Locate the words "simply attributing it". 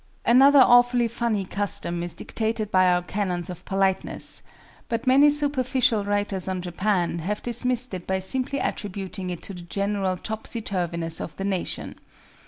8.17-9.43